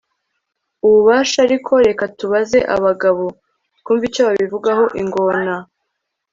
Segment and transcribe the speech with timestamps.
[0.85, 1.37] ububasha.
[1.47, 3.23] ariko reka tubaze abagabo,
[3.79, 4.83] twumve icyo babivugaho!
[5.01, 5.53] ingona